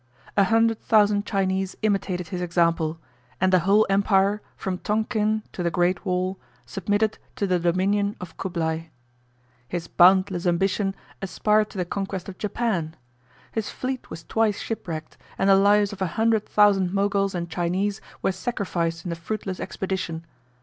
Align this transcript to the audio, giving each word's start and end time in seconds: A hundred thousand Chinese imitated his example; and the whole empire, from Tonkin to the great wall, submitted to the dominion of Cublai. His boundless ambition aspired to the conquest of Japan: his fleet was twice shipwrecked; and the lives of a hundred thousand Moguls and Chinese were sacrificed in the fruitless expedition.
A 0.35 0.45
hundred 0.45 0.79
thousand 0.79 1.27
Chinese 1.27 1.75
imitated 1.83 2.29
his 2.29 2.41
example; 2.41 2.97
and 3.39 3.53
the 3.53 3.59
whole 3.59 3.85
empire, 3.87 4.41
from 4.57 4.79
Tonkin 4.79 5.43
to 5.51 5.61
the 5.61 5.69
great 5.69 6.03
wall, 6.07 6.39
submitted 6.65 7.19
to 7.35 7.45
the 7.45 7.59
dominion 7.59 8.15
of 8.19 8.35
Cublai. 8.35 8.87
His 9.67 9.87
boundless 9.87 10.47
ambition 10.47 10.95
aspired 11.21 11.69
to 11.69 11.77
the 11.77 11.85
conquest 11.85 12.27
of 12.27 12.39
Japan: 12.39 12.95
his 13.51 13.69
fleet 13.69 14.09
was 14.09 14.23
twice 14.23 14.59
shipwrecked; 14.59 15.17
and 15.37 15.47
the 15.51 15.55
lives 15.55 15.93
of 15.93 16.01
a 16.01 16.07
hundred 16.17 16.49
thousand 16.49 16.95
Moguls 16.95 17.35
and 17.35 17.47
Chinese 17.47 18.01
were 18.23 18.31
sacrificed 18.31 19.05
in 19.05 19.11
the 19.11 19.15
fruitless 19.15 19.59
expedition. 19.59 20.25